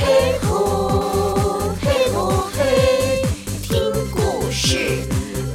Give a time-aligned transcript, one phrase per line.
[0.00, 3.22] 嘿吼嘿吼嘿，
[3.62, 5.04] 听故事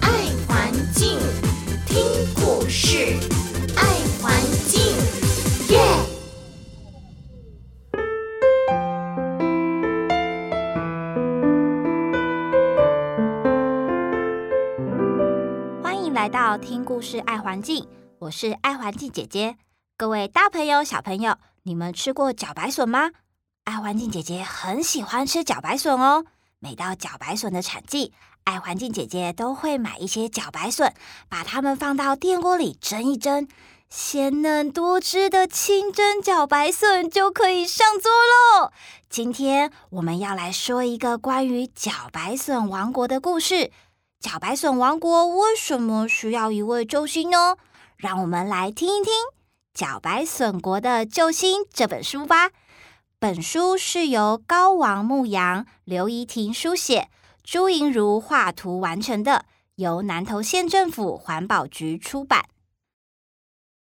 [0.02, 1.18] 爱环境，
[1.88, 1.98] 听
[2.36, 3.18] 故事
[3.76, 3.82] 爱
[4.22, 4.32] 环
[4.68, 4.80] 境，
[5.70, 5.80] 耶！
[15.82, 17.88] 欢迎来到听故事爱环境，
[18.20, 19.56] 我是爱环境姐姐。
[19.98, 23.10] 各位大朋友、小朋友，你们吃过茭白笋吗？
[23.66, 26.24] 爱环境姐姐很喜欢吃茭白笋哦。
[26.60, 30.94] 每到茭白笋的产季，爱环境姐姐都会买一些茭白笋，
[31.28, 33.48] 把它们放到电锅里蒸一蒸，
[33.90, 38.72] 鲜嫩多汁的清蒸茭白笋就可以上桌喽。
[39.10, 43.72] 今天我们要来说一个关于茭白笋王国的故事。
[44.22, 47.58] 茭白笋王国为什么需要一位救星呢？
[47.98, 49.12] 让我们来听一听。
[49.76, 52.52] 《茭白笋国的救星》这本书吧。
[53.18, 57.10] 本书是由高王牧阳、刘怡婷书写，
[57.44, 62.46] 朱莹如画图完成的，由南投县政府环保局出版。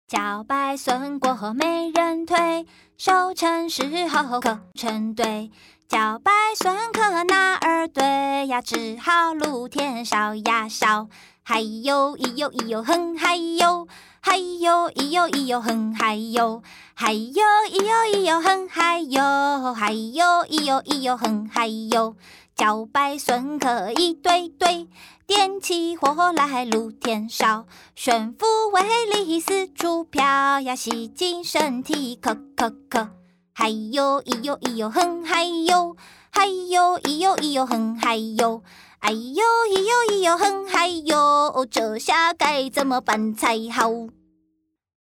[0.07, 2.65] 茭白笋国没人推，
[2.97, 5.51] 收成时候可成堆。
[5.89, 8.61] 茭白笋壳哪儿堆呀？
[8.61, 11.09] 只好露天烧呀烧。
[11.41, 13.87] 嗨哟咿哟咿哟哼嗨哟。
[14.21, 16.61] 嗨哟咿哟咿哟哼嗨哟，
[16.93, 22.15] 嗨哟咿哟咿哟哼嗨哟，嗨哟咿哟咿哟哼嗨哟。
[22.55, 24.87] 茭白笋壳一堆堆，
[25.25, 30.23] 点起火来露天烧，悬浮微粒四处飘
[30.59, 33.18] 呀，洗净身体咳咳咳。
[33.61, 35.97] 嗨哟咿哟咿哟哼嗨哟，
[36.31, 38.63] 嗨哟咿哟咿哟哼嗨哟。
[38.99, 43.89] 哎呦，咿呦咿呦哼嗨哟，这下该怎么办才好？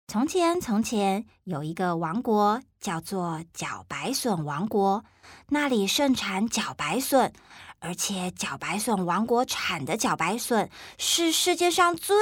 [0.08, 5.04] 从前，从前有一个王国，叫做茭白笋王国。
[5.50, 7.34] 那里盛产茭白笋，
[7.80, 12.16] 而且茭白笋王国产的茭白笋是世界上最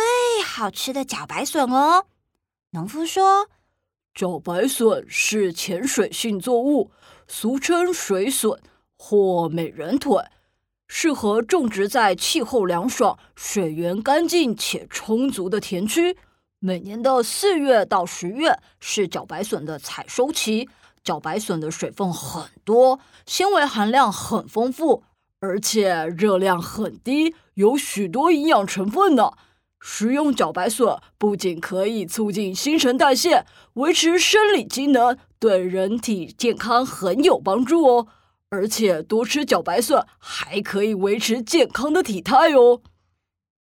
[0.43, 2.05] 好吃的茭白笋哦。
[2.71, 3.49] 农夫说，
[4.17, 6.89] 茭白笋是潜水性作物，
[7.27, 8.59] 俗称水笋
[8.97, 10.17] 或美人腿。
[10.87, 16.17] 适合种植在气候凉爽、水源干净且充足的田区。
[16.57, 20.67] 每年的四月到十月是茭白笋的采收期。
[21.05, 25.03] 茭白笋的水分很多，纤维含量很丰富，
[25.39, 29.33] 而且热量很低，有许多营养成分呢。
[29.79, 38.07] 食用茭白笋不仅可以促进新陈代谢，维持生理机能，对人体健康很有帮助哦。
[38.49, 42.81] 而且多吃茭白笋还可以维持健康的体态哦。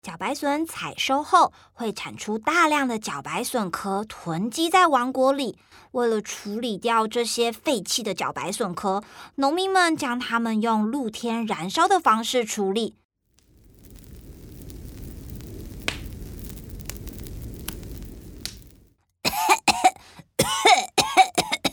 [0.03, 5.57] 茭白笋采收后会产出大量的茭白笋壳，囤积在王国里。
[5.93, 9.03] 为了处理掉这些废弃的茭白笋壳，
[9.37, 12.97] 农民们将它们用露天燃烧的方式处理。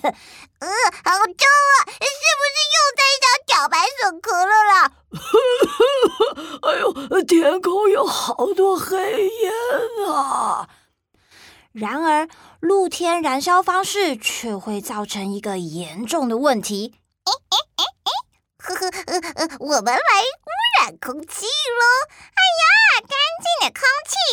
[0.01, 0.67] 呃，
[1.03, 1.75] 好臭啊！
[1.89, 4.91] 是不是又在找小白笋壳了啦？
[6.63, 9.51] 哎呦，天空有好多黑烟
[10.09, 10.69] 啊！
[11.73, 12.27] 然而，
[12.59, 16.95] 露天燃烧方式却会造成一个严重的问题。
[17.25, 18.11] 哎哎哎哎，
[18.57, 20.49] 呵呵，呃呃，我们来污
[20.81, 21.83] 染空气喽！
[22.11, 22.63] 哎呀，
[23.01, 24.30] 干净的空气。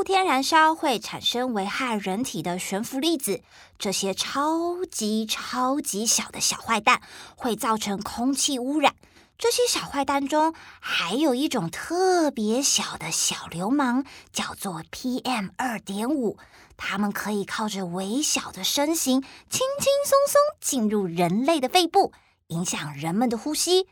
[0.00, 3.42] 露天燃烧会产生危害人体的悬浮粒子，
[3.78, 7.02] 这些超级超级小的小坏蛋
[7.36, 8.94] 会造成空气污染。
[9.36, 16.38] 这些小坏蛋中还有一种特别小的小流氓，叫做 PM 二点五。
[16.78, 22.14] 它们可以靠着微小的身形，轻轻松松进入人类的肺部，
[22.46, 23.86] 影响人们的呼吸。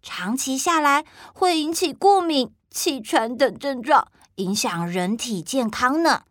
[0.00, 4.06] 长期下来会引起过敏、气喘等症状。
[4.40, 6.22] 影响人体健康呢。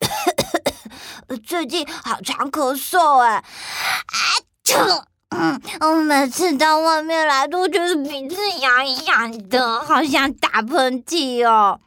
[1.44, 3.42] 最近好常咳嗽哎，啊
[4.78, 11.80] 呜，嗯，我每次到外面来都觉得鼻子痒痒的，好像打喷嚏哦。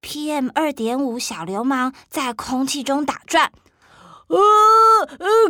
[0.00, 3.52] PM 二点五小流氓在空气中打转，
[4.28, 4.38] 哦，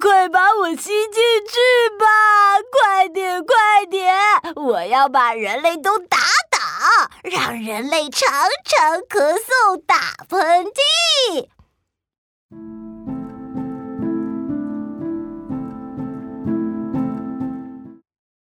[0.00, 1.12] 快把我吸进
[1.46, 1.58] 去
[1.99, 2.06] 吧！
[2.73, 3.55] 快点，快
[3.88, 4.14] 点，
[4.56, 6.19] 我要把人类都打。
[7.29, 8.29] 让人类常
[8.65, 11.49] 常咳嗽、打喷嚏。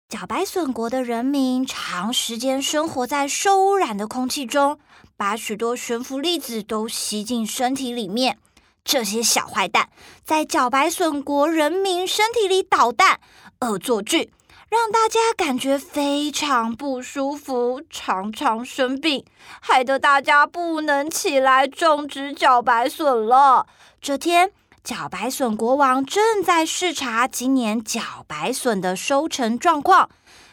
[0.09, 4.79] 茭白笋国的人民长时间生活在受污染的空气中，
[5.17, 8.38] 把许多悬浮粒子都吸进身体里面。
[8.82, 9.91] 这些小坏蛋
[10.25, 13.21] 在茭白笋国人民身体里捣蛋、
[13.61, 14.32] 恶作剧，
[14.70, 19.25] 让大家感觉非常不舒服，常常生病，
[19.61, 23.67] 害得大家不能起来种植茭白笋了。
[24.00, 24.52] 这天，
[24.84, 30.08] 茭白笋国王正在视察今年茭白笋的收成状况，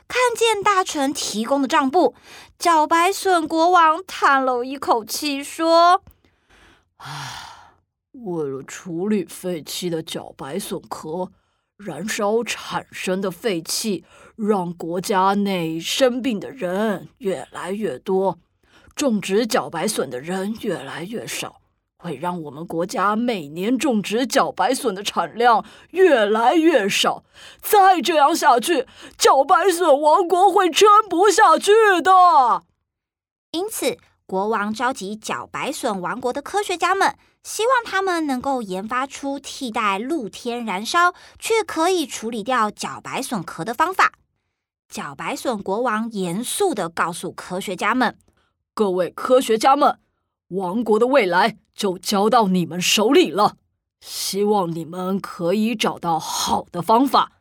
[0.07, 2.15] 看见大臣提供的账簿，
[2.57, 6.01] 茭白笋国王叹了一口气，说
[6.97, 7.75] ：“啊，
[8.13, 11.31] 为了处理废弃的茭白笋壳，
[11.77, 14.03] 燃烧产生的废气，
[14.35, 18.39] 让国家内生病的人越来越多，
[18.95, 21.61] 种植茭白笋的人越来越少。”
[21.99, 27.23] 会让我们国家每年种植茭白笋的产量越来越少，
[27.59, 28.85] 再这样下去，
[29.17, 31.71] 茭白笋王国会撑不下去
[32.03, 32.63] 的。
[33.49, 33.97] 因此，
[34.27, 37.15] 国王召集茭白笋王国的科学家们，
[37.47, 44.11] 希望他们能够研发出替代露天燃烧却可以处理掉角白笋壳的方法。
[44.89, 48.19] 角白笋国王严肃地告诉科学家们
[48.75, 49.97] ：“各位科学家们。”
[50.59, 53.55] 王国的未来就交到你们手里了，
[54.01, 57.31] 希望你们可以找到好的方法。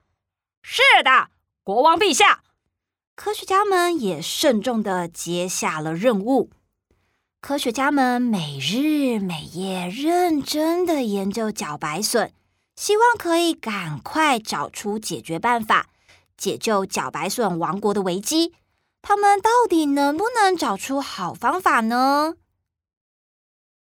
[0.63, 1.31] 是的，
[1.65, 2.45] 国王陛下。
[3.17, 6.51] 科学家们也慎重地接下了任务。
[7.41, 12.33] 科学家们每日每夜认真的研究茭白笋，
[12.75, 15.87] 希望可以赶快找出解决办法，
[16.37, 18.53] 解救茭白笋王国的危机。
[19.01, 22.35] 他们到底能不能找出好方法呢？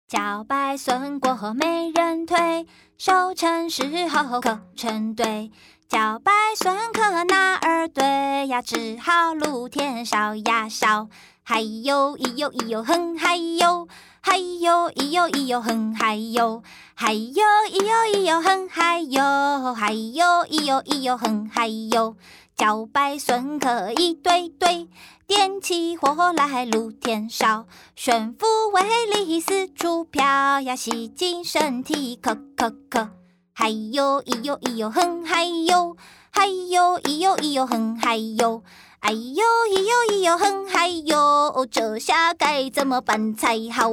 [0.09, 2.65] 茭白笋过河没人推，
[2.97, 5.51] 收成时候可成堆。
[5.87, 8.63] 茭白笋壳哪儿堆呀？
[8.63, 11.07] 只好露天烧呀烧。
[11.45, 13.87] 嗨哟咿哟咿哟哼嗨哟，
[14.21, 16.63] 嗨哟咿哟咿哟哼嗨哟，
[16.95, 22.15] 嗨哟咿哟咿哟哼嗨哟，嗨哟咿哟咿哟哼嗨哟。
[22.55, 24.87] 茭白笋壳一堆堆，
[25.27, 30.23] 点起火来露天烧，悬浮威力四处飘
[30.61, 33.22] 呀，吸进身体咳咳咳。
[33.55, 35.95] 嗨哟咿哟咿哟哼嗨哟，
[36.31, 38.63] 嗨哟咿哟咿哟哼嗨哟，
[38.99, 43.91] 哎哟咿哟咿哟哼嗨哟，这下该怎么办才好？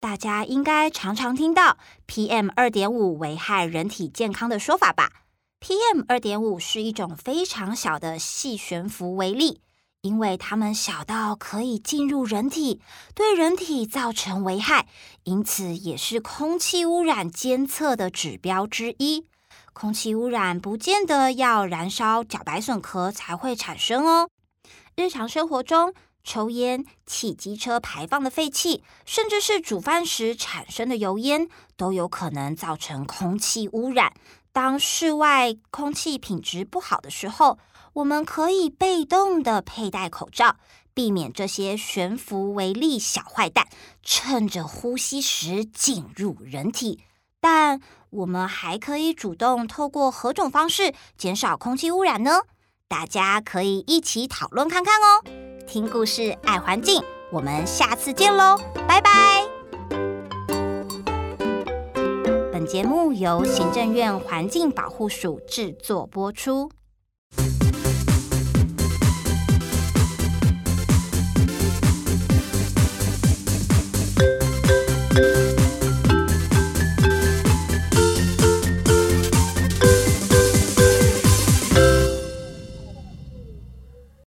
[0.00, 1.76] 大家应该常常听到
[2.08, 5.10] PM 二点五危害人体健康的说法吧
[5.60, 9.60] ？PM 二点五是一种非常小的细悬浮微粒，
[10.02, 12.80] 因为它们小到可以进入人体，
[13.14, 14.88] 对人体造成危害，
[15.22, 19.28] 因此也是空气污染监测的指标之一。
[19.72, 24.28] 空气污染不见得要燃烧角白笋壳才会产生哦。
[24.96, 25.94] 日常生活中，
[26.24, 34.12] 抽烟、汽机车排放的废气，甚至是煮饭时产生的油烟，都有可能造成空气污染。
[34.52, 37.58] 当室外空气品质不好的时候，
[37.94, 40.56] 我们可以被动的佩戴口罩，
[40.92, 43.66] 避免这些悬浮微粒小坏蛋
[44.02, 47.00] 趁着呼吸时进入人体。
[47.40, 52.42] 但我们还可以主动透过何种方式减少空气污染呢？
[52.88, 55.24] 大家可以一起讨论看看哦。
[55.66, 57.02] 听故事爱环境，
[57.32, 59.51] 我们下次见喽，拜拜。
[62.62, 66.70] 本节目由行政院环境保护署制作播出。